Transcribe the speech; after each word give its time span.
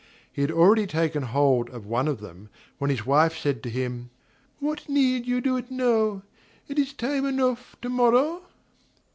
He 0.33 0.41
had 0.41 0.49
already 0.49 0.87
taken 0.87 1.21
hold 1.21 1.69
of 1.69 1.85
one 1.85 2.07
of 2.07 2.21
them, 2.21 2.49
when 2.79 2.89
his 2.89 3.05
wife 3.05 3.37
said 3.37 3.61
to 3.61 3.69
him: 3.69 4.09
"What 4.59 4.89
need 4.89 5.27
you 5.27 5.41
do 5.41 5.57
it 5.57 5.69
now? 5.69 6.23
It 6.67 6.79
is 6.79 6.91
time 6.91 7.23
enough 7.23 7.75
to 7.83 7.89
morrow?" 7.89 8.41